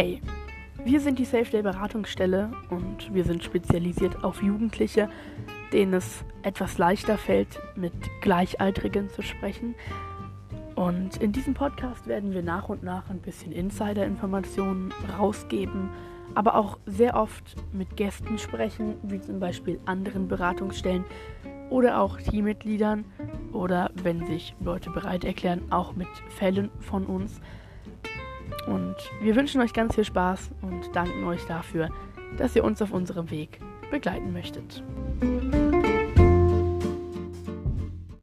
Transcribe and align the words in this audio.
Hey, 0.00 0.22
wir 0.84 1.00
sind 1.00 1.18
die 1.18 1.24
Safe 1.24 1.50
Day 1.50 1.60
Beratungsstelle 1.60 2.52
und 2.70 3.12
wir 3.12 3.24
sind 3.24 3.42
spezialisiert 3.42 4.22
auf 4.22 4.40
Jugendliche, 4.44 5.08
denen 5.72 5.92
es 5.92 6.24
etwas 6.42 6.78
leichter 6.78 7.18
fällt, 7.18 7.58
mit 7.74 7.92
Gleichaltrigen 8.20 9.10
zu 9.10 9.22
sprechen. 9.22 9.74
Und 10.76 11.16
in 11.16 11.32
diesem 11.32 11.54
Podcast 11.54 12.06
werden 12.06 12.32
wir 12.32 12.44
nach 12.44 12.68
und 12.68 12.84
nach 12.84 13.10
ein 13.10 13.18
bisschen 13.18 13.50
Insider-Informationen 13.50 14.94
rausgeben, 15.18 15.90
aber 16.36 16.54
auch 16.54 16.78
sehr 16.86 17.16
oft 17.16 17.56
mit 17.72 17.96
Gästen 17.96 18.38
sprechen, 18.38 18.94
wie 19.02 19.20
zum 19.20 19.40
Beispiel 19.40 19.80
anderen 19.84 20.28
Beratungsstellen 20.28 21.04
oder 21.70 22.00
auch 22.00 22.18
Teammitgliedern 22.18 23.04
oder 23.52 23.90
wenn 24.04 24.24
sich 24.28 24.54
Leute 24.60 24.90
bereit 24.90 25.24
erklären, 25.24 25.62
auch 25.70 25.96
mit 25.96 26.06
Fällen 26.28 26.70
von 26.78 27.04
uns. 27.04 27.40
Und 28.98 29.24
wir 29.24 29.36
wünschen 29.36 29.60
euch 29.60 29.72
ganz 29.72 29.94
viel 29.94 30.04
Spaß 30.04 30.50
und 30.62 30.94
danken 30.94 31.24
euch 31.24 31.44
dafür, 31.46 31.88
dass 32.36 32.56
ihr 32.56 32.64
uns 32.64 32.82
auf 32.82 32.92
unserem 32.92 33.30
Weg 33.30 33.60
begleiten 33.90 34.32
möchtet. 34.32 34.82